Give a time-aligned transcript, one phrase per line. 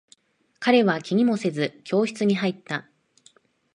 [0.59, 2.89] 彼は気にもせず、教室に入った。